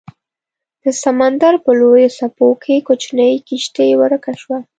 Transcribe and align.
د 0.83 0.85
سمندر 1.03 1.53
په 1.63 1.71
لویو 1.79 2.13
څپو 2.17 2.47
کې 2.63 2.75
کوچنۍ 2.87 3.33
کیشتي 3.47 3.89
ورکه 4.01 4.33
شوه 4.41 4.57